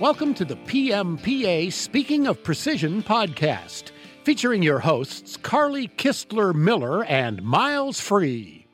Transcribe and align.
Welcome 0.00 0.32
to 0.36 0.46
the 0.46 0.56
PMPA 0.56 1.70
Speaking 1.70 2.26
of 2.26 2.42
Precision 2.42 3.02
podcast, 3.02 3.90
featuring 4.24 4.62
your 4.62 4.78
hosts 4.78 5.36
Carly 5.36 5.88
Kistler 5.88 6.54
Miller 6.54 7.04
and 7.04 7.42
Miles 7.42 8.00
Free. 8.00 8.66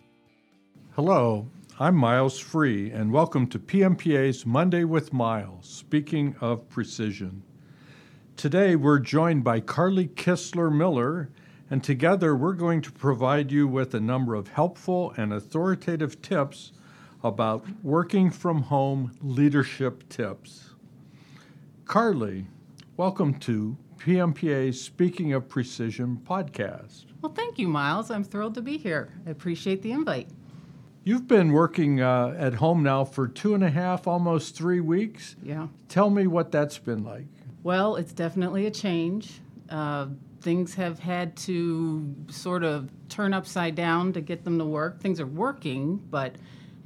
Hello, 0.94 1.48
I'm 1.80 1.96
Miles 1.96 2.38
Free, 2.38 2.92
and 2.92 3.12
welcome 3.12 3.48
to 3.48 3.58
PMPA's 3.58 4.46
Monday 4.46 4.84
with 4.84 5.12
Miles, 5.12 5.68
Speaking 5.68 6.36
of 6.40 6.68
Precision. 6.68 7.42
Today 8.36 8.76
we're 8.76 9.00
joined 9.00 9.42
by 9.42 9.58
Carly 9.58 10.06
Kistler 10.06 10.72
Miller, 10.72 11.30
and 11.68 11.82
together 11.82 12.36
we're 12.36 12.52
going 12.52 12.82
to 12.82 12.92
provide 12.92 13.50
you 13.50 13.66
with 13.66 13.94
a 13.94 14.00
number 14.00 14.36
of 14.36 14.46
helpful 14.46 15.12
and 15.16 15.32
authoritative 15.32 16.22
tips 16.22 16.70
about 17.24 17.66
working 17.82 18.30
from 18.30 18.62
home 18.62 19.10
leadership 19.20 20.08
tips. 20.08 20.65
Carly, 21.86 22.48
welcome 22.96 23.32
to 23.38 23.76
PMPA's 23.98 24.82
Speaking 24.82 25.32
of 25.32 25.48
Precision 25.48 26.20
podcast. 26.28 27.04
Well, 27.22 27.32
thank 27.32 27.60
you, 27.60 27.68
Miles. 27.68 28.10
I'm 28.10 28.24
thrilled 28.24 28.56
to 28.56 28.60
be 28.60 28.76
here. 28.76 29.12
I 29.24 29.30
appreciate 29.30 29.82
the 29.82 29.92
invite. 29.92 30.28
You've 31.04 31.28
been 31.28 31.52
working 31.52 32.00
uh, 32.00 32.34
at 32.36 32.54
home 32.54 32.82
now 32.82 33.04
for 33.04 33.28
two 33.28 33.54
and 33.54 33.62
a 33.62 33.70
half, 33.70 34.08
almost 34.08 34.56
three 34.56 34.80
weeks. 34.80 35.36
Yeah. 35.44 35.68
Tell 35.88 36.10
me 36.10 36.26
what 36.26 36.50
that's 36.50 36.76
been 36.76 37.04
like. 37.04 37.28
Well, 37.62 37.94
it's 37.94 38.12
definitely 38.12 38.66
a 38.66 38.70
change. 38.72 39.40
Uh, 39.70 40.08
things 40.40 40.74
have 40.74 40.98
had 40.98 41.36
to 41.36 42.16
sort 42.28 42.64
of 42.64 42.90
turn 43.08 43.32
upside 43.32 43.76
down 43.76 44.12
to 44.14 44.20
get 44.20 44.42
them 44.42 44.58
to 44.58 44.64
work. 44.64 45.00
Things 45.00 45.20
are 45.20 45.26
working, 45.26 45.98
but 46.10 46.34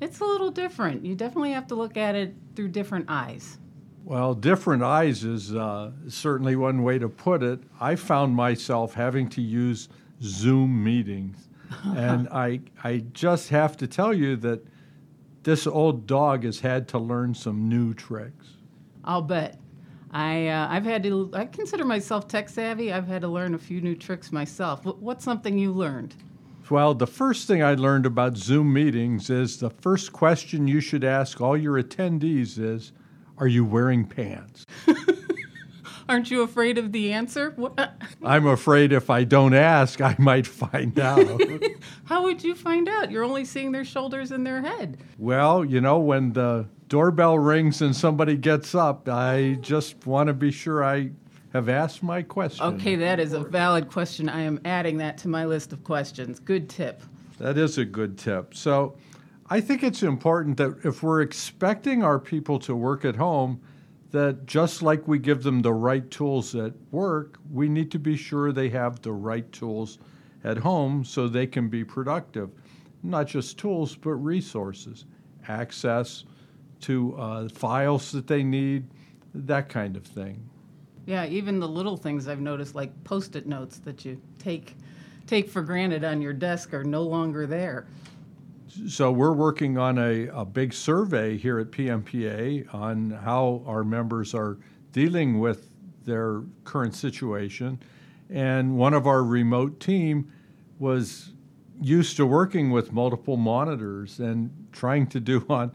it's 0.03 0.21
a 0.21 0.25
little 0.25 0.51
different. 0.51 1.07
You 1.07 1.15
definitely 1.15 1.53
have 1.53 1.69
to 1.69 1.75
look 1.75 1.97
at 1.97 2.15
it 2.15 2.35
through 2.55 2.69
different 2.69 3.07
eyes. 3.09 3.57
Well, 4.05 4.35
different 4.35 4.83
eyes 4.83 5.25
is 5.25 5.55
uh, 5.55 5.93
certainly 6.09 6.57
one 6.57 6.83
way 6.83 6.99
to 6.99 7.09
put 7.09 7.43
it. 7.43 7.61
I 7.81 7.97
found 7.97 8.35
myself 8.35 8.95
having 8.95 9.29
to 9.31 9.43
use 9.43 9.89
Zoom 10.23 10.83
meetings. 10.83 11.49
and 11.97 12.29
I, 12.31 12.61
I 12.83 13.05
just 13.13 13.51
have 13.51 13.77
to 13.79 13.87
tell 13.87 14.13
you 14.13 14.37
that 14.37 14.65
this 15.43 15.67
old 15.67 16.07
dog 16.07 16.45
has 16.45 16.61
had 16.61 16.89
to 16.89 16.99
learn 16.99 17.35
some 17.35 17.69
new 17.69 17.95
tricks. 17.95 18.49
I'll 19.05 19.23
bet. 19.23 19.59
I, 20.11 20.49
uh, 20.49 20.67
I've 20.69 20.85
had 20.85 21.03
to, 21.05 21.31
I 21.33 21.45
consider 21.45 21.85
myself 21.85 22.27
tech 22.27 22.49
savvy. 22.49 22.93
I've 22.93 23.07
had 23.07 23.23
to 23.23 23.29
learn 23.29 23.55
a 23.55 23.59
few 23.59 23.81
new 23.81 23.95
tricks 23.95 24.33
myself. 24.33 24.85
What's 24.85 25.25
something 25.25 25.57
you 25.57 25.73
learned? 25.73 26.17
Well, 26.69 26.95
the 26.95 27.07
first 27.07 27.47
thing 27.49 27.63
I 27.63 27.75
learned 27.75 28.07
about 28.07 28.37
Zoom 28.37 28.73
meetings 28.73 29.31
is 29.31 29.59
the 29.59 29.71
first 29.71 30.13
question 30.13 30.69
you 30.69 30.81
should 30.81 31.05
ask 31.05 31.41
all 31.41 31.57
your 31.57 31.83
attendees 31.83 32.59
is 32.59 32.93
are 33.41 33.49
you 33.49 33.65
wearing 33.65 34.07
pants? 34.07 34.67
Aren't 36.09 36.31
you 36.31 36.43
afraid 36.43 36.77
of 36.77 36.93
the 36.93 37.13
answer? 37.13 37.57
I'm 38.23 38.47
afraid 38.47 38.93
if 38.93 39.11
I 39.11 39.25
don't 39.25 39.55
ask, 39.55 40.01
I 40.01 40.15
might 40.19 40.47
find 40.47 40.99
out. 41.01 41.41
How 42.05 42.23
would 42.25 42.45
you 42.45 42.55
find 42.55 42.89
out? 42.89 43.11
You're 43.11 43.25
only 43.25 43.45
seeing 43.45 43.73
their 43.73 43.85
shoulders 43.85 44.31
and 44.31 44.47
their 44.47 44.61
head. 44.61 44.99
Well, 45.19 45.65
you 45.65 45.81
know, 45.81 45.99
when 45.99 46.33
the 46.33 46.67
doorbell 46.89 47.39
rings 47.39 47.81
and 47.81 47.95
somebody 47.95 48.37
gets 48.37 48.75
up, 48.75 49.09
I 49.09 49.57
just 49.61 50.07
want 50.07 50.27
to 50.27 50.35
be 50.35 50.51
sure 50.51 50.85
I 50.85 51.13
have 51.53 51.69
asked 51.69 52.03
my 52.03 52.23
question. 52.23 52.65
Okay, 52.75 52.97
that 52.97 53.21
is 53.21 53.33
a 53.33 53.41
valid 53.41 53.89
question. 53.91 54.29
I 54.29 54.43
am 54.43 54.61
adding 54.65 54.99
that 54.99 55.17
to 55.19 55.29
my 55.29 55.45
list 55.47 55.73
of 55.73 55.83
questions. 55.85 56.41
Good 56.41 56.69
tip. 56.69 57.03
That 57.39 57.57
is 57.57 57.79
a 57.79 57.85
good 57.85 58.19
tip. 58.19 58.55
So, 58.55 58.97
I 59.53 59.61
think 59.61 59.83
it's 59.83 60.05
important 60.05 60.59
that 60.59 60.85
if 60.85 61.03
we're 61.03 61.23
expecting 61.23 62.05
our 62.05 62.21
people 62.21 62.61
to 62.61 62.77
work 62.77 63.05
at 63.05 63.17
home, 63.17 63.61
that 64.13 64.47
just 64.47 64.81
like 64.81 65.09
we 65.09 65.19
give 65.19 65.43
them 65.43 65.63
the 65.63 65.73
right 65.73 66.09
tools 66.09 66.55
at 66.55 66.73
work, 66.93 67.37
we 67.51 67.69
need 67.69 67.91
to 67.91 67.99
be 67.99 68.17
sure 68.17 68.53
they 68.53 68.69
have 68.69 69.03
the 69.03 69.13
right 69.13 69.51
tools 69.51 69.99
at 70.45 70.59
home 70.59 71.05
so 71.05 71.27
they 71.27 71.49
can 71.49 71.69
be 71.69 71.83
productive. 71.83 72.51
Not 73.03 73.27
just 73.27 73.59
tools, 73.59 73.97
but 73.97 74.13
resources, 74.13 75.05
access 75.49 76.25
to 76.83 77.17
uh, 77.17 77.49
files 77.49 78.13
that 78.13 78.29
they 78.29 78.45
need, 78.45 78.87
that 79.35 79.69
kind 79.69 79.97
of 79.97 80.05
thing. 80.05 80.49
Yeah, 81.07 81.27
even 81.27 81.59
the 81.59 81.69
little 81.69 81.97
things 81.97 82.29
I've 82.29 82.41
noticed, 82.41 82.77
like 82.77 82.93
post-it 83.03 83.47
notes 83.47 83.79
that 83.79 84.05
you 84.05 84.21
take 84.39 84.77
take 85.27 85.49
for 85.49 85.63
granted 85.63 86.05
on 86.05 86.21
your 86.21 86.33
desk, 86.33 86.73
are 86.73 86.85
no 86.85 87.03
longer 87.03 87.47
there. 87.47 87.87
So 88.89 89.11
we're 89.11 89.33
working 89.33 89.79
on 89.79 89.99
a, 89.99 90.29
a 90.29 90.45
big 90.45 90.73
survey 90.73 91.37
here 91.37 91.59
at 91.59 91.73
PMPA 91.73 92.73
on 92.73 93.11
how 93.11 93.65
our 93.67 93.83
members 93.83 94.33
are 94.33 94.59
dealing 94.93 95.41
with 95.41 95.67
their 96.05 96.43
current 96.63 96.95
situation. 96.95 97.81
And 98.29 98.77
one 98.77 98.95
of 98.95 99.09
our 99.09 99.25
remote 99.25 99.81
team 99.81 100.33
was 100.79 101.33
used 101.81 102.17
to 102.19 102.27
working 102.27 102.71
with 102.71 102.93
multiple 102.93 103.37
monitors 103.37 104.21
and 104.21 104.51
trying 104.71 105.09
to 105.09 105.21
do 105.21 105.45
on 105.51 105.73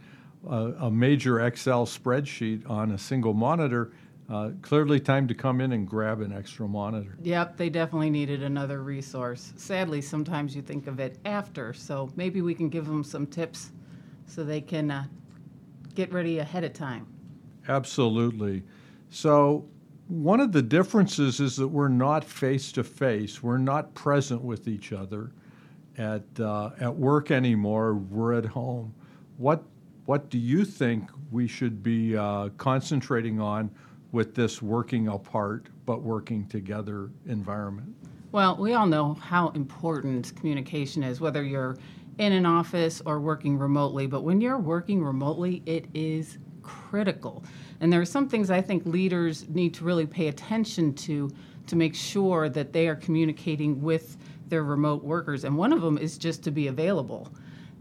a, 0.47 0.85
a 0.85 0.91
major 0.91 1.45
Excel 1.45 1.85
spreadsheet 1.85 2.69
on 2.69 2.91
a 2.91 2.97
single 2.97 3.33
monitor 3.33 3.91
uh, 4.29 4.49
clearly 4.61 4.99
time 4.99 5.27
to 5.27 5.35
come 5.35 5.61
in 5.61 5.73
and 5.73 5.87
grab 5.87 6.21
an 6.21 6.33
extra 6.33 6.67
monitor. 6.67 7.15
Yep, 7.21 7.57
they 7.57 7.69
definitely 7.69 8.09
needed 8.09 8.41
another 8.43 8.81
resource. 8.81 9.53
Sadly, 9.55 10.01
sometimes 10.01 10.55
you 10.55 10.61
think 10.61 10.87
of 10.87 10.99
it 10.99 11.19
after, 11.25 11.73
so 11.73 12.09
maybe 12.15 12.41
we 12.41 12.55
can 12.55 12.69
give 12.69 12.85
them 12.85 13.03
some 13.03 13.27
tips 13.27 13.71
so 14.25 14.43
they 14.43 14.61
can 14.61 14.89
uh, 14.89 15.05
get 15.93 16.11
ready 16.11 16.39
ahead 16.39 16.63
of 16.63 16.73
time. 16.73 17.05
Absolutely. 17.67 18.63
So, 19.09 19.67
one 20.07 20.39
of 20.39 20.51
the 20.51 20.61
differences 20.61 21.39
is 21.39 21.55
that 21.57 21.67
we're 21.67 21.87
not 21.87 22.23
face 22.23 22.71
to 22.73 22.83
face, 22.83 23.41
we're 23.41 23.57
not 23.57 23.93
present 23.95 24.41
with 24.41 24.67
each 24.67 24.93
other 24.93 25.31
at, 25.97 26.23
uh, 26.39 26.71
at 26.79 26.95
work 26.95 27.31
anymore, 27.31 27.95
we're 27.95 28.33
at 28.33 28.45
home. 28.45 28.93
What, 29.37 29.63
what 30.05 30.29
do 30.29 30.37
you 30.37 30.65
think 30.65 31.09
we 31.31 31.47
should 31.47 31.81
be 31.81 32.15
uh, 32.15 32.49
concentrating 32.57 33.39
on 33.39 33.71
with 34.15 34.33
this 34.33 34.61
working 34.61 35.09
apart 35.09 35.67
but 35.85 36.01
working 36.01 36.47
together 36.47 37.11
environment? 37.27 37.93
Well, 38.31 38.55
we 38.55 38.73
all 38.73 38.87
know 38.87 39.15
how 39.15 39.49
important 39.49 40.33
communication 40.37 41.03
is, 41.03 41.19
whether 41.19 41.43
you're 41.43 41.75
in 42.17 42.31
an 42.31 42.45
office 42.45 43.01
or 43.05 43.19
working 43.19 43.59
remotely. 43.59 44.07
But 44.07 44.21
when 44.21 44.39
you're 44.39 44.57
working 44.57 45.03
remotely, 45.03 45.61
it 45.65 45.87
is 45.93 46.37
critical. 46.63 47.43
And 47.81 47.91
there 47.91 47.99
are 47.99 48.05
some 48.05 48.29
things 48.29 48.49
I 48.49 48.61
think 48.61 48.85
leaders 48.85 49.49
need 49.49 49.73
to 49.75 49.83
really 49.83 50.05
pay 50.05 50.29
attention 50.29 50.93
to 50.93 51.29
to 51.67 51.75
make 51.75 51.93
sure 51.93 52.47
that 52.47 52.71
they 52.71 52.87
are 52.87 52.95
communicating 52.95 53.81
with 53.81 54.15
their 54.47 54.63
remote 54.63 55.03
workers. 55.03 55.43
And 55.43 55.57
one 55.57 55.73
of 55.73 55.81
them 55.81 55.97
is 55.97 56.17
just 56.17 56.41
to 56.43 56.51
be 56.51 56.67
available. 56.67 57.33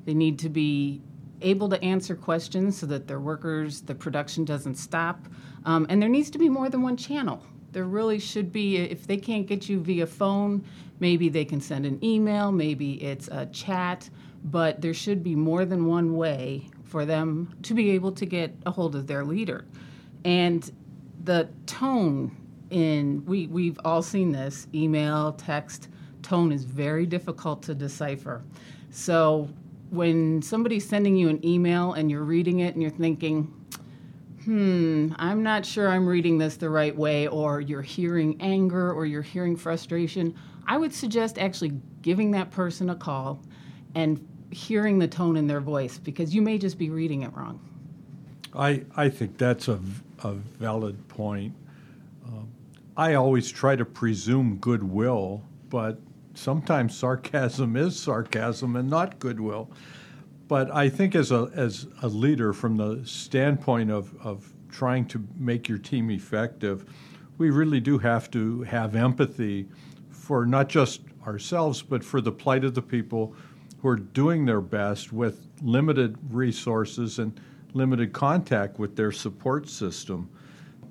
They 0.04 0.14
need 0.14 0.40
to 0.40 0.48
be 0.48 1.00
able 1.44 1.68
to 1.68 1.82
answer 1.82 2.16
questions 2.16 2.78
so 2.78 2.86
that 2.86 3.06
their 3.06 3.20
workers, 3.20 3.82
the 3.82 3.94
production 3.94 4.44
doesn't 4.44 4.76
stop. 4.76 5.28
Um, 5.64 5.86
and 5.88 6.00
there 6.00 6.08
needs 6.08 6.30
to 6.30 6.38
be 6.38 6.48
more 6.48 6.68
than 6.68 6.82
one 6.82 6.96
channel. 6.96 7.42
There 7.72 7.84
really 7.84 8.18
should 8.18 8.52
be, 8.52 8.76
if 8.76 9.06
they 9.06 9.16
can't 9.16 9.46
get 9.46 9.68
you 9.68 9.80
via 9.80 10.06
phone, 10.06 10.64
maybe 11.00 11.28
they 11.28 11.44
can 11.44 11.60
send 11.60 11.86
an 11.86 12.02
email, 12.04 12.52
maybe 12.52 13.02
it's 13.02 13.28
a 13.28 13.46
chat, 13.46 14.08
but 14.44 14.80
there 14.80 14.94
should 14.94 15.22
be 15.22 15.34
more 15.34 15.64
than 15.64 15.86
one 15.86 16.16
way 16.16 16.68
for 16.84 17.04
them 17.04 17.54
to 17.62 17.74
be 17.74 17.90
able 17.90 18.12
to 18.12 18.26
get 18.26 18.54
a 18.66 18.70
hold 18.70 18.94
of 18.94 19.06
their 19.06 19.24
leader. 19.24 19.64
And 20.24 20.70
the 21.24 21.48
tone 21.66 22.36
in, 22.70 23.24
we, 23.24 23.46
we've 23.48 23.78
all 23.84 24.02
seen 24.02 24.32
this 24.32 24.68
email, 24.74 25.32
text, 25.32 25.88
tone 26.22 26.52
is 26.52 26.64
very 26.64 27.06
difficult 27.06 27.62
to 27.64 27.74
decipher. 27.74 28.42
So 28.90 29.48
when 29.94 30.42
somebody's 30.42 30.86
sending 30.88 31.16
you 31.16 31.28
an 31.28 31.44
email 31.44 31.92
and 31.92 32.10
you're 32.10 32.24
reading 32.24 32.60
it 32.60 32.74
and 32.74 32.82
you're 32.82 32.90
thinking, 32.90 33.52
hmm, 34.44 35.12
I'm 35.16 35.42
not 35.42 35.64
sure 35.64 35.88
I'm 35.88 36.06
reading 36.06 36.38
this 36.38 36.56
the 36.56 36.68
right 36.68 36.94
way, 36.94 37.28
or 37.28 37.60
you're 37.60 37.82
hearing 37.82 38.36
anger 38.40 38.92
or 38.92 39.06
you're 39.06 39.22
hearing 39.22 39.56
frustration, 39.56 40.34
I 40.66 40.76
would 40.76 40.92
suggest 40.92 41.38
actually 41.38 41.72
giving 42.02 42.30
that 42.32 42.50
person 42.50 42.90
a 42.90 42.94
call 42.94 43.42
and 43.94 44.26
hearing 44.50 44.98
the 44.98 45.08
tone 45.08 45.36
in 45.36 45.46
their 45.46 45.60
voice 45.60 45.98
because 45.98 46.34
you 46.34 46.42
may 46.42 46.58
just 46.58 46.78
be 46.78 46.90
reading 46.90 47.22
it 47.22 47.34
wrong. 47.34 47.60
I, 48.54 48.84
I 48.96 49.08
think 49.08 49.38
that's 49.38 49.68
a, 49.68 49.80
a 50.22 50.32
valid 50.32 51.08
point. 51.08 51.54
Uh, 52.26 52.42
I 52.96 53.14
always 53.14 53.50
try 53.50 53.76
to 53.76 53.84
presume 53.84 54.58
goodwill, 54.58 55.42
but 55.70 55.98
sometimes 56.34 56.96
sarcasm 56.96 57.76
is 57.76 57.98
sarcasm 57.98 58.76
and 58.76 58.88
not 58.88 59.18
goodwill. 59.18 59.70
But 60.46 60.70
I 60.70 60.88
think 60.88 61.14
as 61.14 61.32
a, 61.32 61.50
as 61.54 61.86
a 62.02 62.08
leader, 62.08 62.52
from 62.52 62.76
the 62.76 63.04
standpoint 63.06 63.90
of, 63.90 64.14
of 64.20 64.52
trying 64.68 65.06
to 65.06 65.26
make 65.36 65.68
your 65.68 65.78
team 65.78 66.10
effective, 66.10 66.84
we 67.38 67.50
really 67.50 67.80
do 67.80 67.98
have 67.98 68.30
to 68.32 68.62
have 68.62 68.94
empathy 68.94 69.68
for 70.10 70.44
not 70.46 70.68
just 70.68 71.00
ourselves, 71.26 71.82
but 71.82 72.04
for 72.04 72.20
the 72.20 72.32
plight 72.32 72.64
of 72.64 72.74
the 72.74 72.82
people 72.82 73.34
who 73.80 73.88
are 73.88 73.96
doing 73.96 74.44
their 74.44 74.60
best 74.60 75.12
with 75.12 75.46
limited 75.62 76.16
resources 76.30 77.18
and 77.18 77.40
limited 77.72 78.12
contact 78.12 78.78
with 78.78 78.96
their 78.96 79.12
support 79.12 79.68
system. 79.68 80.28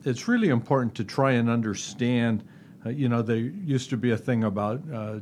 it's 0.05 0.27
really 0.27 0.49
important 0.49 0.93
to 0.95 1.03
try 1.03 1.31
and 1.31 1.49
understand. 1.49 2.43
Uh, 2.85 2.89
you 2.89 3.07
know, 3.09 3.21
there 3.21 3.37
used 3.37 3.89
to 3.89 3.97
be 3.97 4.11
a 4.11 4.17
thing 4.17 4.43
about 4.43 4.81
uh, 4.93 5.19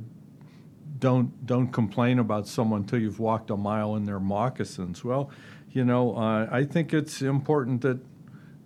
don't 0.99 1.45
don't 1.45 1.71
complain 1.71 2.19
about 2.19 2.47
someone 2.47 2.81
until 2.81 2.99
you've 2.99 3.19
walked 3.19 3.49
a 3.49 3.57
mile 3.57 3.95
in 3.95 4.05
their 4.05 4.19
moccasins. 4.19 5.03
Well, 5.03 5.31
you 5.71 5.85
know, 5.85 6.15
uh, 6.15 6.47
I 6.51 6.63
think 6.63 6.93
it's 6.93 7.21
important 7.21 7.81
that 7.81 7.97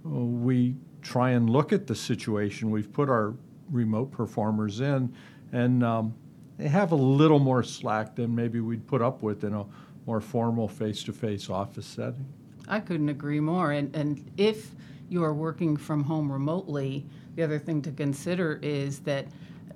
uh, 0.06 0.10
we 0.10 0.76
try 1.02 1.32
and 1.32 1.50
look 1.50 1.72
at 1.72 1.88
the 1.88 1.96
situation 1.96 2.72
we've 2.72 2.92
put 2.92 3.10
our 3.10 3.36
remote 3.70 4.12
performers 4.12 4.80
in, 4.80 5.14
and 5.52 5.84
um, 5.84 6.14
they 6.58 6.68
have 6.68 6.92
a 6.92 6.96
little 6.96 7.40
more 7.40 7.64
slack 7.64 8.16
than 8.16 8.34
maybe 8.34 8.60
we'd 8.60 8.86
put 8.88 9.02
up 9.02 9.22
with 9.22 9.44
in 9.44 9.54
a 9.54 9.66
more 10.06 10.22
formal 10.22 10.68
face-to-face 10.68 11.50
office 11.50 11.86
setting. 11.86 12.26
I 12.68 12.80
couldn't 12.80 13.10
agree 13.10 13.40
more. 13.40 13.72
And 13.72 13.96
and 13.96 14.32
if 14.38 14.72
you 15.10 15.24
are 15.24 15.34
working 15.34 15.78
from 15.78 16.04
home 16.04 16.32
remotely, 16.32 17.06
the 17.36 17.44
other 17.44 17.60
thing 17.60 17.82
to 17.82 17.92
consider 17.92 18.60
is 18.62 19.00
that 19.00 19.26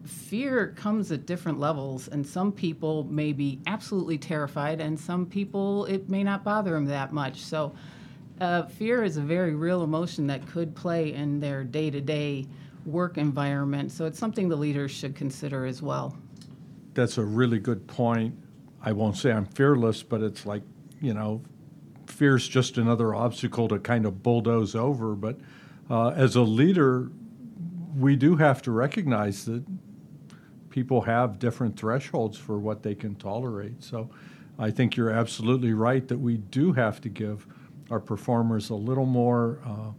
fear 0.06 0.74
comes 0.78 1.12
at 1.12 1.26
different 1.26 1.60
levels, 1.60 2.08
and 2.08 2.26
some 2.26 2.52
people 2.52 3.04
may 3.06 3.34
be 3.34 3.60
absolutely 3.68 4.18
terrified, 4.18 4.80
and 4.80 4.98
some 5.00 5.26
people 5.26 5.86
it 5.86 6.10
may 6.10 6.24
not 6.24 6.44
bother 6.44 6.72
them 6.72 6.86
that 6.86 7.12
much. 7.12 7.42
So, 7.42 7.74
uh, 8.40 8.64
fear 8.64 9.04
is 9.04 9.18
a 9.18 9.22
very 9.22 9.54
real 9.54 9.84
emotion 9.84 10.26
that 10.28 10.48
could 10.48 10.74
play 10.74 11.14
in 11.14 11.42
their 11.42 11.64
day 11.66 11.90
to 11.90 12.00
day 12.00 12.48
work 12.86 13.18
environment. 13.18 13.92
So, 13.92 14.06
it's 14.06 14.18
something 14.18 14.48
the 14.48 14.56
leaders 14.56 14.92
should 14.92 15.16
consider 15.16 15.66
as 15.66 15.82
well. 15.82 16.18
That's 16.94 17.18
a 17.18 17.24
really 17.24 17.60
good 17.60 17.86
point. 17.88 18.36
I 18.82 18.94
won't 18.94 19.18
say 19.18 19.32
I'm 19.32 19.46
fearless, 19.46 20.02
but 20.02 20.22
it's 20.22 20.46
like, 20.46 20.64
you 21.02 21.14
know, 21.14 21.42
fear's 22.08 22.48
just 22.48 22.78
another 22.78 23.14
obstacle 23.14 23.68
to 23.68 23.80
kind 23.80 24.06
of 24.06 24.24
bulldoze 24.24 24.76
over. 24.76 25.16
But 25.16 25.38
uh, 25.90 26.10
as 26.10 26.38
a 26.38 26.42
leader, 26.42 27.12
we 27.96 28.16
do 28.16 28.36
have 28.36 28.62
to 28.64 28.72
recognize 28.72 29.46
that 29.46 29.64
people 30.70 31.02
have 31.02 31.40
different 31.40 31.78
thresholds 31.80 32.38
for 32.38 32.60
what 32.60 32.84
they 32.84 32.96
can 32.96 33.16
tolerate. 33.16 33.84
So 33.84 34.10
I 34.58 34.72
think 34.72 34.96
you're 34.96 35.12
absolutely 35.12 35.74
right 35.74 36.08
that 36.08 36.20
we 36.20 36.38
do 36.38 36.74
have 36.74 37.02
to 37.02 37.10
give 37.10 37.48
our 37.90 38.00
performers 38.00 38.70
a 38.70 38.76
little 38.76 39.06
more 39.06 39.60
uh, 39.66 39.92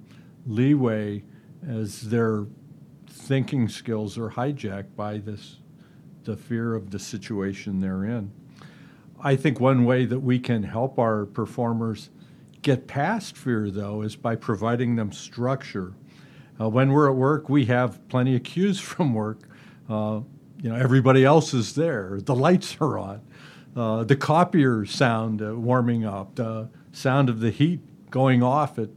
leeway 0.46 1.24
as 1.66 2.02
their 2.02 2.46
thinking 3.08 3.68
skills 3.68 4.16
are 4.16 4.30
hijacked 4.30 4.94
by 4.96 5.18
this 5.18 5.56
the 6.24 6.36
fear 6.36 6.74
of 6.74 6.90
the 6.90 6.98
situation 6.98 7.80
they're 7.80 8.04
in. 8.04 8.30
I 9.22 9.36
think 9.36 9.58
one 9.58 9.84
way 9.84 10.04
that 10.04 10.20
we 10.20 10.38
can 10.38 10.62
help 10.62 10.98
our 10.98 11.26
performers 11.26 12.10
get 12.62 12.86
past 12.86 13.36
fear, 13.36 13.70
though, 13.70 14.02
is 14.02 14.16
by 14.16 14.36
providing 14.36 14.96
them 14.96 15.12
structure. 15.12 15.94
Uh, 16.60 16.68
when 16.68 16.92
we're 16.92 17.08
at 17.08 17.16
work, 17.16 17.48
we 17.48 17.64
have 17.64 18.06
plenty 18.08 18.36
of 18.36 18.42
cues 18.42 18.78
from 18.80 19.14
work. 19.14 19.48
Uh, 19.88 20.20
you 20.62 20.68
know, 20.68 20.76
everybody 20.76 21.24
else 21.24 21.54
is 21.54 21.74
there. 21.74 22.18
The 22.22 22.34
lights 22.34 22.76
are 22.80 22.98
on. 22.98 23.20
Uh, 23.74 24.04
the 24.04 24.16
copier 24.16 24.84
sound 24.84 25.40
uh, 25.40 25.54
warming 25.54 26.04
up. 26.04 26.34
The 26.34 26.68
sound 26.92 27.28
of 27.28 27.40
the 27.40 27.50
heat 27.50 27.80
going 28.10 28.42
off 28.42 28.78
at 28.78 28.90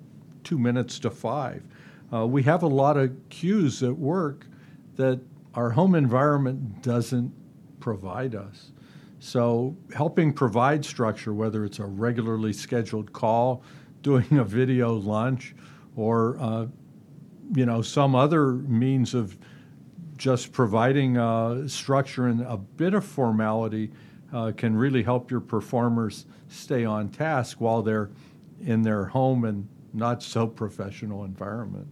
two 0.44 0.58
minutes 0.58 1.00
to 1.00 1.10
five. 1.10 1.64
Uh, 2.12 2.28
we 2.28 2.44
have 2.44 2.64
a 2.64 2.68
lot 2.68 2.98
of 2.98 3.12
cues 3.30 3.82
at 3.82 3.98
work 3.98 4.46
that 4.96 5.20
our 5.54 5.70
home 5.70 5.96
environment 5.96 6.82
doesn't 6.82 7.32
provide 7.80 8.36
us. 8.36 8.72
So, 9.20 9.78
helping 9.96 10.34
provide 10.34 10.84
structure, 10.84 11.34
whether 11.34 11.64
it's 11.64 11.80
a 11.80 11.86
regularly 11.86 12.52
scheduled 12.52 13.14
call, 13.14 13.64
doing 14.02 14.38
a 14.38 14.44
video 14.44 14.94
lunch, 14.94 15.56
or 15.96 16.38
uh, 16.40 16.66
you 17.56 17.66
know 17.66 17.82
some 17.82 18.16
other 18.16 18.54
means 18.54 19.14
of 19.14 19.38
just 20.18 20.52
providing 20.52 21.18
uh, 21.18 21.68
structure 21.68 22.28
and 22.28 22.42
a 22.42 22.58
bit 22.58 22.94
of 22.94 23.04
formality 23.04 23.92
uh, 24.34 24.52
can 24.56 24.76
really 24.76 25.04
help 25.04 25.30
your 25.30 25.40
performers 25.40 26.26
stay 26.48 26.86
on 26.86 27.10
task 27.10 27.60
while 27.60 27.82
they're 27.82 28.10
in 28.66 28.82
their 28.82 29.06
home 29.06 29.46
and 29.46 29.68
not 29.94 30.24
so 30.24 30.48
professional 30.48 31.24
environment. 31.24 31.88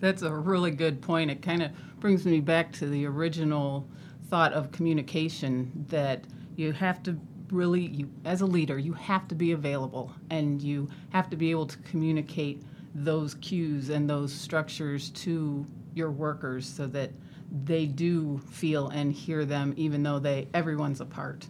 That's 0.00 0.22
a 0.22 0.32
really 0.32 0.70
good 0.70 1.00
point. 1.02 1.30
It 1.30 1.42
kind 1.42 1.62
of 1.62 1.70
brings 2.00 2.24
me 2.24 2.40
back 2.40 2.72
to 2.72 2.86
the 2.86 3.06
original 3.06 3.86
thought 4.28 4.52
of 4.52 4.72
communication 4.72 5.84
that 5.88 6.24
you 6.56 6.72
have 6.72 7.02
to 7.02 7.18
really 7.50 7.86
you 7.86 8.08
as 8.24 8.42
a 8.42 8.46
leader 8.46 8.78
you 8.78 8.92
have 8.92 9.26
to 9.26 9.34
be 9.34 9.50
available 9.50 10.12
and 10.30 10.62
you 10.62 10.88
have 11.10 11.28
to 11.28 11.36
be 11.36 11.50
able 11.50 11.66
to 11.66 11.76
communicate 11.78 12.62
those 12.94 13.34
cues 13.34 13.90
and 13.90 14.08
those 14.08 14.32
structures 14.32 15.10
to 15.10 15.66
your 15.94 16.10
workers 16.10 16.66
so 16.68 16.86
that 16.86 17.10
they 17.64 17.86
do 17.86 18.38
feel 18.50 18.88
and 18.88 19.12
hear 19.12 19.44
them 19.44 19.74
even 19.76 20.02
though 20.02 20.18
they 20.18 20.48
everyone's 20.54 21.00
apart. 21.00 21.46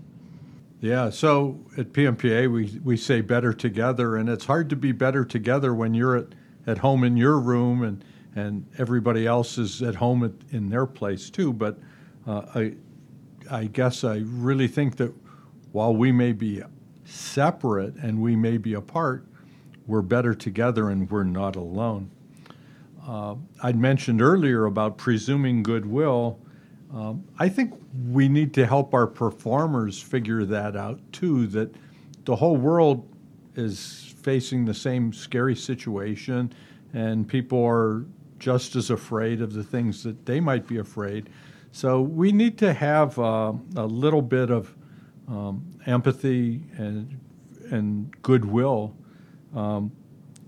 Yeah 0.81 1.11
so 1.11 1.61
at 1.77 1.93
pmpa 1.93 2.51
we, 2.51 2.81
we 2.83 2.97
say 2.97 3.21
better 3.21 3.53
together 3.53 4.17
and 4.17 4.29
it's 4.29 4.47
hard 4.47 4.71
to 4.71 4.77
be 4.77 4.93
better 4.93 5.25
together 5.25 5.75
when 5.75 5.93
you're 5.93 6.17
at, 6.17 6.27
at 6.67 6.79
home 6.79 7.05
in 7.05 7.17
your 7.17 7.39
room 7.39 7.83
and 7.83 8.05
and 8.35 8.67
everybody 8.79 9.27
else 9.27 9.59
is 9.59 9.83
at 9.83 9.97
home 9.97 10.25
at, 10.25 10.33
in 10.51 10.69
their 10.69 10.87
place 10.87 11.31
too. 11.31 11.53
But 11.53 11.79
uh, 12.27 12.43
I, 12.55 12.75
I 13.51 13.65
guess 13.65 14.05
I 14.05 14.23
really 14.25 14.69
think 14.69 14.97
that 14.97 15.13
while 15.73 15.95
we 15.95 16.13
may 16.13 16.33
be 16.33 16.63
separate 17.05 17.95
and 17.97 18.21
we 18.21 18.37
may 18.37 18.57
be 18.57 18.75
apart, 18.75 19.27
we're 19.87 20.03
better 20.03 20.35
together 20.35 20.91
and 20.91 21.11
we're 21.11 21.25
not 21.25 21.57
alone. 21.57 22.11
Uh, 23.07 23.35
I'd 23.63 23.79
mentioned 23.79 24.23
earlier 24.23 24.67
about 24.67 24.99
presuming 24.99 25.63
goodwill. 25.63 26.39
Um, 26.93 27.25
I 27.39 27.49
think 27.49 27.75
we 28.09 28.29
need 28.29 28.53
to 28.55 28.67
help 28.67 28.95
our 28.95 29.07
performers 29.07 30.01
figure 30.01 30.45
that 30.45 30.77
out 30.77 31.01
too, 31.13 31.47
that 31.49 31.75
the 32.25 32.37
whole 32.37 32.57
world 32.57 33.09
is 33.57 34.15
facing 34.23 34.65
the 34.65 34.75
same 34.75 35.13
scary 35.13 35.57
situation 35.57 36.53
and 36.93 37.27
people 37.27 37.65
are 37.65 38.05
just 38.39 38.75
as 38.77 38.91
afraid 38.91 39.41
of 39.41 39.53
the 39.53 39.63
things 39.63 40.03
that 40.03 40.27
they 40.27 40.41
might 40.41 40.67
be 40.67 40.79
afraid. 40.79 41.31
So 41.73 42.01
we 42.01 42.33
need 42.33 42.59
to 42.59 42.73
have 42.73 43.19
uh, 43.19 43.53
a 43.77 43.87
little 43.87 44.23
bit 44.23 44.51
of 44.51 44.75
um, 45.29 45.65
empathy 45.87 46.65
and 46.77 47.21
and 47.71 48.11
goodwill 48.23 48.97
um, 49.55 49.93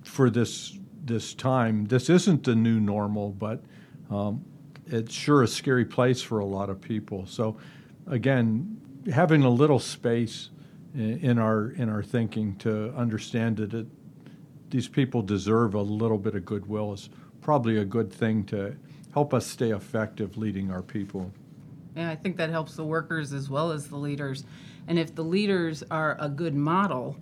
for 0.05 0.31
this 0.31 0.79
this 1.05 1.35
time. 1.35 1.87
This 1.87 2.09
isn't 2.09 2.45
the 2.45 2.55
new 2.55 2.79
normal, 2.79 3.31
but 3.31 3.61
um, 4.11 4.45
it's 4.87 5.13
sure 5.13 5.43
a 5.43 5.49
scary 5.49 5.85
place 5.85 6.23
for 6.23 6.39
a 6.39 6.45
lot 6.45 6.71
of 6.71 6.81
people. 6.81 7.27
So 7.27 7.57
again, 8.07 8.81
having 9.13 9.43
a 9.43 9.51
little 9.51 9.79
space 9.79 10.51
in, 10.95 11.39
our 11.39 11.71
in 11.71 11.89
our 11.89 12.03
thinking 12.03 12.57
to 12.57 12.93
understand 12.97 13.57
that 13.57 13.75
it, 13.75 13.87
these 14.71 14.89
people 14.89 15.23
deserve 15.23 15.75
a 15.75 15.83
little 15.83 16.19
bit 16.19 16.35
of 16.35 16.45
goodwill 16.45 16.93
is 16.93 17.09
probably 17.41 17.79
a 17.79 17.85
good 17.85 18.13
thing 18.13 18.45
to 18.45 18.77
help 19.13 19.35
us 19.35 19.47
stay 19.47 19.71
effective 19.71 20.37
leading 20.37 20.71
our 20.71 20.83
people. 20.83 21.33
Yeah, 21.97 22.11
I 22.11 22.17
think 22.17 22.37
that 22.39 22.51
helps 22.51 22.77
the 22.77 22.85
workers 22.85 23.33
as 23.33 23.51
well 23.51 23.71
as 23.71 23.89
the 23.89 23.97
leaders. 23.97 24.45
And 24.89 24.99
if 24.99 25.15
the 25.15 25.25
leaders 25.25 25.83
are 25.91 26.17
a 26.19 26.29
good 26.29 26.55
model 26.55 27.17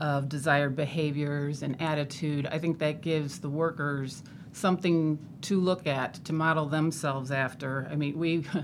of 0.00 0.28
desired 0.28 0.74
behaviors 0.74 1.62
and 1.62 1.80
attitude, 1.80 2.46
I 2.46 2.58
think 2.58 2.78
that 2.78 3.02
gives 3.02 3.38
the 3.38 3.50
workers 3.50 4.22
something 4.52 5.18
to 5.42 5.60
look 5.60 5.86
at, 5.86 6.14
to 6.24 6.32
model 6.32 6.66
themselves 6.66 7.30
after. 7.30 7.88
I 7.90 7.96
mean, 7.96 8.18
we. 8.18 8.44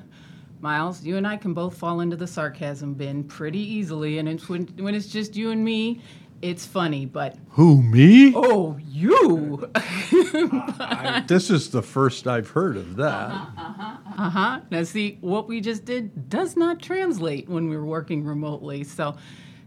Miles, 0.59 1.03
you 1.03 1.19
and 1.19 1.27
I 1.27 1.37
can 1.37 1.53
both 1.53 1.77
fall 1.77 2.01
into 2.01 2.17
the 2.17 2.27
sarcasm 2.27 2.95
bin 2.95 3.25
pretty 3.25 3.59
easily, 3.59 4.17
and 4.17 4.27
it's 4.27 4.49
when, 4.49 4.67
when 4.79 4.95
it's 4.95 5.07
just 5.07 5.37
you 5.37 5.51
and 5.51 5.63
me, 5.63 6.01
it's 6.43 6.67
funny, 6.67 7.07
but 7.07 7.37
who 7.51 7.83
me? 7.83 8.33
Oh, 8.35 8.79
you! 8.87 9.71
I, 9.75 11.25
this 11.27 11.51
is 11.51 11.71
the 11.71 11.83
first 11.83 12.27
I've 12.27 12.51
heard 12.51 12.77
of 12.77 12.97
that. 12.97 13.31
Uh-huh, 13.31 13.97
uh-huh. 14.19 14.61
Now, 14.71 14.83
see, 14.83 15.19
what 15.23 15.49
we 15.49 15.61
just 15.61 15.85
did 15.85 16.29
does 16.29 16.57
not 16.57 16.81
translate 16.81 17.49
when 17.49 17.69
we're 17.69 17.85
working 17.85 18.25
remotely. 18.25 18.85
So, 18.85 19.17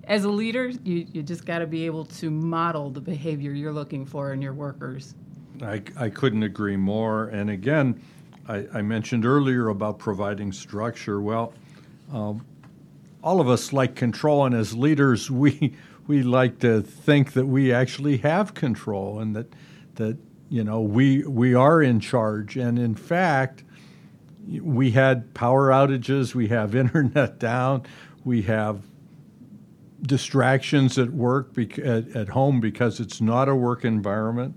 as 0.05 0.23
a 0.23 0.29
leader, 0.29 0.69
you, 0.83 1.05
you 1.11 1.23
just 1.23 1.45
got 1.45 1.59
to 1.59 1.67
be 1.67 1.85
able 1.85 2.05
to 2.05 2.31
model 2.31 2.89
the 2.89 3.01
behavior 3.01 3.51
you're 3.51 3.73
looking 3.73 4.05
for 4.05 4.33
in 4.33 4.41
your 4.41 4.53
workers. 4.53 5.15
I, 5.61 5.81
I 5.97 6.09
couldn't 6.09 6.43
agree 6.43 6.77
more. 6.77 7.25
And 7.27 7.49
again, 7.49 8.01
I, 8.47 8.65
I 8.73 8.81
mentioned 8.81 9.25
earlier 9.25 9.69
about 9.69 9.99
providing 9.99 10.51
structure. 10.51 11.21
Well, 11.21 11.53
um, 12.11 12.45
all 13.23 13.41
of 13.41 13.49
us 13.49 13.73
like 13.73 13.95
control, 13.95 14.45
and 14.45 14.55
as 14.55 14.75
leaders, 14.75 15.29
we 15.31 15.75
we 16.07 16.23
like 16.23 16.57
to 16.59 16.81
think 16.81 17.33
that 17.33 17.45
we 17.45 17.71
actually 17.71 18.17
have 18.17 18.55
control 18.55 19.19
and 19.19 19.35
that 19.35 19.53
that 19.95 20.17
you 20.49 20.63
know 20.63 20.81
we 20.81 21.23
we 21.23 21.53
are 21.53 21.83
in 21.83 21.99
charge 21.99 22.57
and 22.57 22.79
in 22.79 22.95
fact 22.95 23.63
we 24.47 24.89
had 24.89 25.31
power 25.35 25.69
outages 25.69 26.33
we 26.33 26.47
have 26.47 26.73
internet 26.83 27.37
down 27.37 27.83
we 28.23 28.41
have 28.41 28.81
distractions 30.03 30.97
at 30.97 31.11
work 31.11 31.53
bec- 31.53 31.79
at, 31.79 32.15
at 32.15 32.29
home 32.29 32.59
because 32.59 32.99
it's 32.99 33.21
not 33.21 33.49
a 33.49 33.55
work 33.55 33.85
environment 33.85 34.55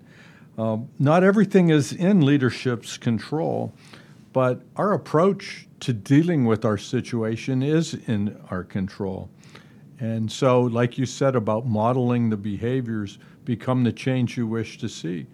Um, 0.59 0.89
not 0.99 1.25
everything 1.25 1.71
is 1.71 1.93
in 1.93 2.21
leadership's 2.21 2.99
control, 2.99 3.73
but 4.33 4.63
our 4.77 4.93
approach 4.93 5.67
to 5.81 5.93
dealing 5.93 6.45
with 6.45 6.65
our 6.65 6.79
situation 6.79 7.63
is 7.63 7.95
in 8.07 8.39
our 8.51 8.65
control. 8.65 9.31
And 9.99 10.31
so, 10.31 10.63
like 10.63 10.99
you 10.99 11.07
said 11.07 11.37
about 11.37 11.67
modeling 11.67 12.31
the 12.31 12.37
behaviors, 12.37 13.19
become 13.45 13.85
the 13.85 13.93
change 13.93 14.37
you 14.37 14.47
wish 14.47 14.79
to 14.79 14.89
see. 14.89 15.27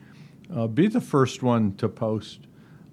Uh, 0.54 0.66
be 0.68 0.88
the 0.88 1.00
first 1.00 1.42
one 1.42 1.74
to 1.76 1.88
post 1.88 2.40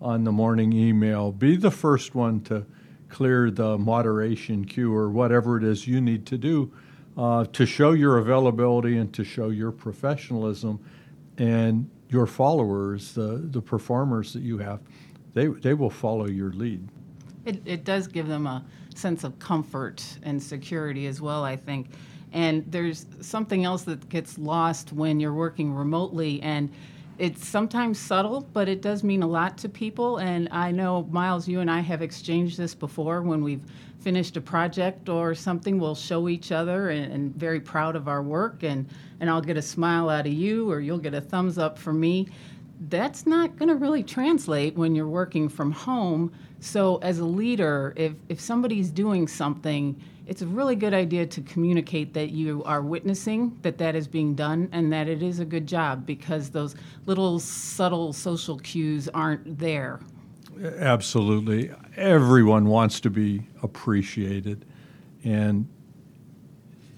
on 0.01 0.23
the 0.23 0.31
morning 0.31 0.73
email. 0.73 1.31
Be 1.31 1.57
the 1.57 1.71
first 1.71 2.15
one 2.15 2.41
to 2.41 2.65
clear 3.09 3.51
the 3.51 3.77
moderation 3.77 4.65
queue 4.65 4.93
or 4.93 5.09
whatever 5.09 5.57
it 5.57 5.63
is 5.63 5.87
you 5.87 6.01
need 6.01 6.25
to 6.25 6.37
do 6.37 6.71
uh, 7.17 7.45
to 7.45 7.65
show 7.65 7.91
your 7.91 8.17
availability 8.17 8.97
and 8.97 9.13
to 9.13 9.23
show 9.23 9.49
your 9.49 9.71
professionalism. 9.71 10.79
And 11.37 11.89
your 12.09 12.27
followers, 12.27 13.13
the, 13.13 13.41
the 13.51 13.61
performers 13.61 14.33
that 14.33 14.41
you 14.41 14.57
have, 14.59 14.79
they, 15.33 15.47
they 15.47 15.73
will 15.73 15.89
follow 15.89 16.27
your 16.27 16.51
lead. 16.51 16.87
It, 17.45 17.61
it 17.65 17.83
does 17.83 18.07
give 18.07 18.27
them 18.27 18.47
a 18.47 18.63
sense 18.95 19.23
of 19.23 19.37
comfort 19.39 20.03
and 20.23 20.41
security 20.41 21.07
as 21.07 21.19
well, 21.19 21.43
I 21.43 21.55
think. 21.55 21.87
And 22.31 22.63
there's 22.71 23.05
something 23.21 23.65
else 23.65 23.83
that 23.83 24.07
gets 24.09 24.37
lost 24.37 24.93
when 24.93 25.19
you're 25.19 25.33
working 25.33 25.73
remotely, 25.73 26.41
and 26.41 26.71
it's 27.17 27.47
sometimes 27.47 27.99
subtle, 27.99 28.47
but 28.53 28.67
it 28.67 28.81
does 28.81 29.03
mean 29.03 29.23
a 29.23 29.27
lot 29.27 29.57
to 29.59 29.69
people. 29.69 30.17
And 30.17 30.49
I 30.51 30.71
know, 30.71 31.03
Miles, 31.11 31.47
you 31.47 31.59
and 31.61 31.71
I 31.71 31.79
have 31.79 32.01
exchanged 32.01 32.57
this 32.57 32.75
before 32.75 33.21
when 33.21 33.43
we've 33.43 33.63
finished 34.05 34.37
a 34.37 34.41
project 34.41 35.09
or 35.09 35.33
something, 35.33 35.79
we'll 35.79 35.95
show 35.95 36.29
each 36.29 36.51
other 36.51 36.89
and, 36.89 37.11
and, 37.11 37.35
very 37.35 37.59
proud 37.59 37.95
of 37.95 38.07
our 38.07 38.21
work, 38.21 38.61
and, 38.61 38.87
and 39.19 39.31
I'll 39.31 39.41
get 39.41 39.57
a 39.57 39.63
smile 39.63 40.09
out 40.09 40.27
of 40.27 40.33
you, 40.33 40.69
or 40.69 40.79
you'll 40.79 40.99
get 40.99 41.15
a 41.15 41.21
thumbs 41.21 41.57
up 41.57 41.79
from 41.79 41.99
me. 41.99 42.27
That's 42.89 43.25
not 43.25 43.57
going 43.57 43.69
to 43.69 43.75
really 43.75 44.03
translate 44.03 44.75
when 44.75 44.93
you're 44.93 45.07
working 45.07 45.49
from 45.49 45.71
home. 45.71 46.31
So, 46.59 46.97
as 46.97 47.17
a 47.17 47.25
leader, 47.25 47.93
if, 47.95 48.13
if 48.29 48.39
somebody's 48.39 48.91
doing 48.91 49.27
something, 49.27 49.99
it's 50.27 50.41
a 50.41 50.47
really 50.47 50.75
good 50.75 50.93
idea 50.93 51.25
to 51.25 51.41
communicate 51.41 52.13
that 52.13 52.31
you 52.31 52.63
are 52.63 52.81
witnessing 52.81 53.57
that 53.61 53.77
that 53.77 53.95
is 53.95 54.07
being 54.07 54.33
done 54.33 54.69
and 54.71 54.91
that 54.91 55.07
it 55.07 55.21
is 55.21 55.39
a 55.39 55.45
good 55.45 55.67
job 55.67 56.05
because 56.05 56.49
those 56.49 56.75
little 57.05 57.39
subtle 57.39 58.11
social 58.11 58.57
cues 58.59 59.07
aren't 59.09 59.59
there. 59.59 59.99
Absolutely. 60.79 61.71
Everyone 61.95 62.65
wants 62.65 62.99
to 63.01 63.09
be 63.09 63.43
appreciated. 63.61 64.65
And 65.23 65.67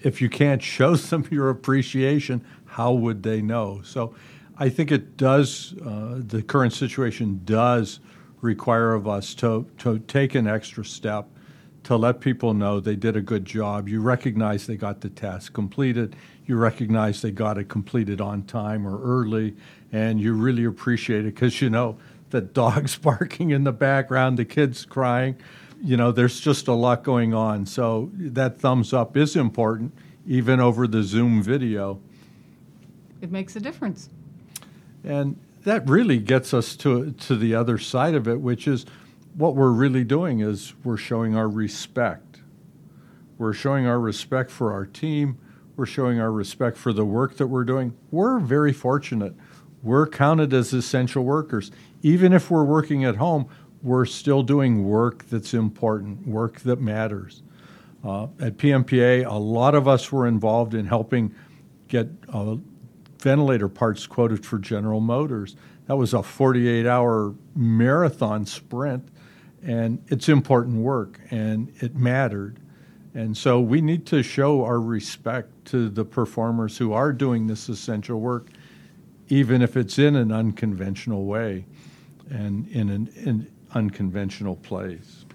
if 0.01 0.21
you 0.21 0.29
can't 0.29 0.61
show 0.61 0.95
them 0.95 1.27
your 1.29 1.49
appreciation, 1.49 2.45
how 2.65 2.93
would 2.93 3.23
they 3.23 3.41
know? 3.41 3.81
So 3.83 4.15
I 4.57 4.69
think 4.69 4.91
it 4.91 5.17
does, 5.17 5.75
uh, 5.85 6.21
the 6.25 6.41
current 6.41 6.73
situation 6.73 7.41
does 7.43 7.99
require 8.41 8.93
of 8.93 9.07
us 9.07 9.33
to, 9.35 9.65
to 9.79 9.99
take 9.99 10.35
an 10.35 10.47
extra 10.47 10.85
step 10.85 11.27
to 11.87 11.95
let 11.95 12.19
people 12.19 12.53
know 12.53 12.81
they 12.81 12.97
did 12.97 13.15
a 13.15 13.21
good 13.21 13.45
job. 13.45 13.87
You 13.87 14.01
recognize 14.01 14.67
they 14.67 14.75
got 14.75 14.99
the 14.99 15.07
task 15.07 15.53
completed. 15.53 16.17
You 16.45 16.57
recognize 16.57 17.21
they 17.21 17.31
got 17.31 17.57
it 17.57 17.69
completed 17.69 18.19
on 18.19 18.43
time 18.43 18.85
or 18.85 19.01
early, 19.01 19.55
and 19.93 20.19
you 20.19 20.33
really 20.33 20.65
appreciate 20.65 21.21
it 21.21 21.33
because 21.33 21.61
you 21.61 21.69
know 21.69 21.97
the 22.29 22.41
dog's 22.61 22.97
barking 22.97 23.51
in 23.51 23.63
the 23.63 23.71
background, 23.71 24.37
the 24.37 24.43
kids 24.43 24.83
crying. 24.83 25.37
You 25.81 25.95
know, 25.95 26.11
there's 26.11 26.41
just 26.41 26.67
a 26.67 26.73
lot 26.73 27.05
going 27.05 27.33
on. 27.33 27.65
So 27.65 28.11
that 28.15 28.59
thumbs 28.59 28.91
up 28.91 29.15
is 29.15 29.37
important, 29.37 29.93
even 30.27 30.59
over 30.59 30.87
the 30.87 31.03
Zoom 31.03 31.41
video. 31.41 32.01
It 33.21 33.31
makes 33.31 33.55
a 33.55 33.61
difference. 33.61 34.09
And 35.05 35.39
that 35.63 35.87
really 35.87 36.17
gets 36.17 36.53
us 36.53 36.75
to 36.77 37.11
to 37.11 37.37
the 37.37 37.55
other 37.55 37.77
side 37.77 38.13
of 38.13 38.27
it, 38.27 38.41
which 38.41 38.67
is 38.67 38.85
what 39.37 39.55
we're 39.55 39.71
really 39.71 40.03
doing 40.03 40.41
is 40.41 40.73
we're 40.83 40.97
showing 40.97 41.35
our 41.35 41.47
respect. 41.47 42.41
We're 43.37 43.53
showing 43.53 43.87
our 43.87 43.99
respect 43.99 44.51
for 44.51 44.73
our 44.73 44.85
team. 44.85 45.37
We're 45.77 45.85
showing 45.85 46.19
our 46.19 46.31
respect 46.31 46.77
for 46.77 46.91
the 46.91 47.05
work 47.05 47.37
that 47.37 47.47
we're 47.47 47.63
doing. 47.63 47.95
We're 48.11 48.39
very 48.39 48.73
fortunate. 48.73 49.35
We're 49.81 50.07
counted 50.07 50.53
as 50.53 50.73
essential 50.73 51.23
workers 51.23 51.71
even 52.01 52.33
if 52.33 52.51
we're 52.51 52.63
working 52.63 53.03
at 53.05 53.15
home, 53.15 53.47
we're 53.81 54.05
still 54.05 54.43
doing 54.43 54.87
work 54.87 55.25
that's 55.25 55.53
important, 55.53 56.27
work 56.27 56.59
that 56.61 56.79
matters. 56.79 57.43
Uh, 58.03 58.27
at 58.39 58.57
PMPA, 58.57 59.25
a 59.25 59.37
lot 59.37 59.75
of 59.75 59.87
us 59.87 60.11
were 60.11 60.27
involved 60.27 60.73
in 60.73 60.85
helping 60.85 61.33
get 61.87 62.07
uh, 62.29 62.55
ventilator 63.19 63.69
parts 63.69 64.05
quoted 64.07 64.45
for 64.45 64.57
General 64.59 64.99
Motors. 64.99 65.55
That 65.87 65.97
was 65.97 66.13
a 66.13 66.21
48 66.21 66.85
hour 66.85 67.33
marathon 67.55 68.45
sprint, 68.45 69.07
and 69.63 70.03
it's 70.07 70.29
important 70.29 70.77
work, 70.77 71.19
and 71.31 71.71
it 71.81 71.95
mattered. 71.95 72.59
And 73.13 73.35
so 73.35 73.59
we 73.59 73.81
need 73.81 74.05
to 74.07 74.21
show 74.21 74.63
our 74.63 74.79
respect 74.79 75.65
to 75.65 75.89
the 75.89 76.05
performers 76.05 76.77
who 76.77 76.93
are 76.93 77.11
doing 77.11 77.47
this 77.47 77.67
essential 77.67 78.19
work, 78.19 78.49
even 79.29 79.61
if 79.61 79.75
it's 79.75 79.97
in 79.97 80.15
an 80.15 80.31
unconventional 80.31 81.25
way 81.25 81.65
and 82.29 82.67
in 82.69 82.89
an 82.89 83.09
in 83.15 83.51
unconventional 83.73 84.55
place. 84.55 85.25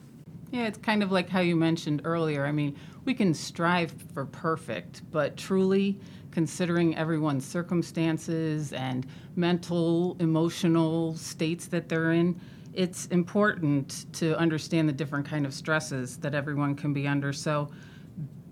Yeah, 0.50 0.66
it's 0.66 0.78
kind 0.78 1.02
of 1.02 1.10
like 1.10 1.28
how 1.28 1.40
you 1.40 1.56
mentioned 1.56 2.02
earlier. 2.04 2.44
I 2.44 2.52
mean, 2.52 2.76
we 3.04 3.14
can 3.14 3.34
strive 3.34 3.92
for 4.12 4.26
perfect, 4.26 5.02
but 5.10 5.36
truly 5.36 5.98
considering 6.30 6.96
everyone's 6.96 7.46
circumstances 7.46 8.72
and 8.72 9.06
mental, 9.36 10.16
emotional 10.20 11.16
states 11.16 11.66
that 11.66 11.88
they're 11.88 12.12
in, 12.12 12.38
it's 12.72 13.06
important 13.06 14.12
to 14.14 14.36
understand 14.38 14.88
the 14.88 14.92
different 14.92 15.26
kind 15.26 15.44
of 15.44 15.52
stresses 15.52 16.16
that 16.18 16.34
everyone 16.34 16.74
can 16.74 16.92
be 16.92 17.06
under. 17.06 17.32
So 17.32 17.70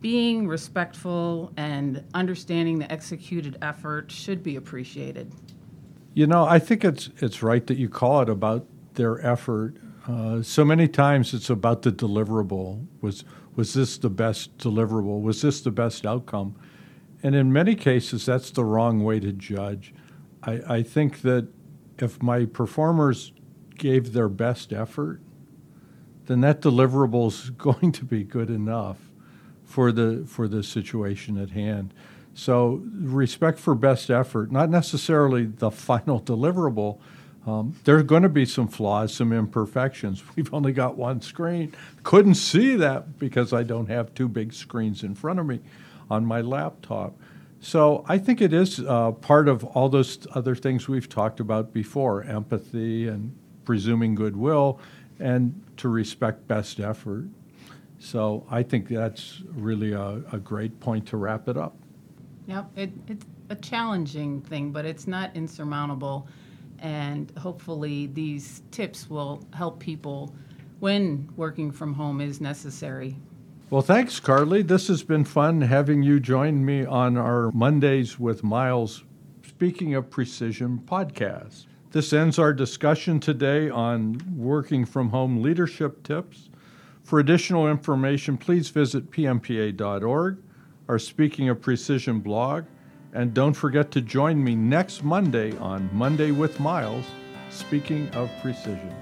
being 0.01 0.49
respectful 0.49 1.53
and 1.57 2.05
understanding 2.15 2.79
the 2.79 2.91
executed 2.91 3.59
effort 3.63 4.11
should 4.11 4.43
be 4.43 4.57
appreciated. 4.57 5.33
You 6.15 6.27
know, 6.27 6.45
I 6.45 6.59
think 6.59 6.85
it's 6.85 7.11
it's 7.19 7.43
right 7.43 7.67
that 7.67 7.77
you 7.77 7.89
call 7.89 8.23
it 8.23 8.29
about 8.29 8.67
their 8.95 9.25
effort. 9.25 9.77
Uh, 10.09 10.43
so 10.43 10.65
many 10.65 10.89
times 10.89 11.35
it's 11.35 11.51
about 11.51 11.83
the 11.83 11.93
deliverable. 11.93 12.87
Was 13.01 13.25
was 13.55 13.75
this 13.75 13.99
the 13.99 14.11
best 14.11 14.57
deliverable? 14.59 15.23
Was 15.23 15.43
this 15.43 15.61
the 15.61 15.71
best 15.71 16.07
outcome? 16.07 16.57
And 17.23 17.35
in 17.35 17.53
many 17.53 17.75
cases, 17.75 18.27
that's 18.27 18.51
the 18.51 18.65
wrong 18.65 19.05
way 19.05 19.21
to 19.21 19.33
judge. 19.33 19.95
I, 20.43 20.61
I 20.67 20.83
think 20.83 21.21
that 21.21 21.49
if 21.99 22.23
my 22.23 22.47
performers 22.47 23.33
gave 23.81 24.13
their 24.13 24.29
best 24.29 24.73
effort, 24.73 25.21
then 26.27 26.43
that 26.43 26.61
deliverable 26.61 27.27
is 27.27 27.51
going 27.59 27.91
to 27.91 28.05
be 28.05 28.23
good 28.23 28.51
enough 28.51 28.99
for 29.65 29.91
the 29.91 30.25
for 30.29 30.47
the 30.47 30.63
situation 30.63 31.37
at 31.37 31.51
hand. 31.51 31.93
So, 32.33 32.83
respect 32.93 33.59
for 33.59 33.75
best 33.75 34.09
effort, 34.09 34.53
not 34.53 34.71
necessarily 34.71 35.47
the 35.47 35.71
final 35.89 36.21
deliverable. 36.21 37.01
Um, 37.47 37.75
there 37.85 37.97
are 37.97 38.03
going 38.03 38.23
to 38.23 38.29
be 38.29 38.45
some 38.45 38.69
flaws, 38.69 39.15
some 39.15 39.33
imperfections. 39.33 40.23
We've 40.37 40.53
only 40.53 40.73
got 40.73 40.97
one 40.97 41.23
screen. 41.23 41.75
Couldn't 42.03 42.35
see 42.35 42.77
that 42.77 43.19
because 43.19 43.53
I 43.53 43.63
don't 43.63 43.89
have 43.89 44.15
two 44.15 44.29
big 44.29 44.53
screens 44.53 45.03
in 45.03 45.15
front 45.15 45.41
of 45.41 45.47
me 45.47 45.61
on 46.11 46.27
my 46.27 46.43
laptop. 46.43 47.15
So 47.61 48.05
I 48.09 48.19
think 48.19 48.41
it 48.41 48.53
is 48.53 48.81
uh, 48.81 49.13
part 49.13 49.49
of 49.49 49.65
all 49.65 49.89
those 49.89 50.27
other 50.35 50.55
things 50.55 50.87
we've 50.89 51.09
talked 51.09 51.41
about 51.41 51.73
before 51.73 52.23
empathy 52.25 53.09
and 53.09 53.37
presuming 53.71 54.17
goodwill 54.17 54.81
and 55.21 55.63
to 55.77 55.89
respect 55.89 56.49
best 56.49 56.81
effort. 56.81 57.29
So 58.01 58.45
I 58.51 58.65
think 58.65 58.89
that's 58.89 59.43
really 59.53 59.93
a, 59.93 60.25
a 60.33 60.41
great 60.41 60.81
point 60.81 61.07
to 61.07 61.17
wrap 61.17 61.47
it 61.47 61.57
up. 61.57 61.77
Yep, 62.49 62.71
it, 62.75 62.91
it's 63.07 63.25
a 63.49 63.55
challenging 63.55 64.41
thing, 64.41 64.73
but 64.73 64.85
it's 64.85 65.07
not 65.07 65.31
insurmountable. 65.37 66.27
And 66.81 67.31
hopefully, 67.39 68.09
these 68.09 68.63
tips 68.73 69.09
will 69.09 69.47
help 69.53 69.79
people 69.79 70.35
when 70.81 71.29
working 71.37 71.71
from 71.71 71.95
home 71.95 72.21
is 72.21 72.41
necessary. 72.41 73.15
Well, 73.71 73.83
thanks, 73.83 74.19
Carly. 74.19 74.63
This 74.63 74.89
has 74.89 75.05
been 75.05 75.25
fun 75.25 75.61
having 75.61 76.03
you 76.03 76.19
join 76.19 76.65
me 76.65 76.85
on 76.85 77.17
our 77.17 77.53
Mondays 77.53 78.19
with 78.19 78.43
Miles 78.43 79.05
Speaking 79.47 79.95
of 79.95 80.11
Precision 80.11 80.83
podcast. 80.85 81.67
This 81.93 82.13
ends 82.13 82.39
our 82.39 82.53
discussion 82.53 83.19
today 83.19 83.69
on 83.69 84.21
working 84.37 84.85
from 84.85 85.09
home 85.09 85.43
leadership 85.43 86.05
tips. 86.05 86.49
For 87.03 87.19
additional 87.19 87.69
information, 87.69 88.39
please 88.39 88.69
visit 88.69 89.11
pmpa.org 89.11 90.39
our 90.89 90.99
Speaking 90.99 91.49
of 91.49 91.61
Precision 91.61 92.19
blog. 92.19 92.65
And 93.13 93.35
don't 93.35 93.55
forget 93.55 93.91
to 93.93 94.01
join 94.01 94.43
me 94.43 94.55
next 94.55 95.05
Monday 95.05 95.57
on 95.59 95.89
Monday 95.93 96.33
with 96.33 96.59
Miles, 96.59 97.07
Speaking 97.49 98.09
of 98.11 98.31
Precision. 98.41 98.95